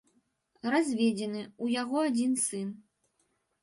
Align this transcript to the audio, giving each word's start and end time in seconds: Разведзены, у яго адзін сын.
Разведзены, 0.75 1.43
у 1.67 1.71
яго 1.81 1.97
адзін 2.09 2.31
сын. 2.49 2.77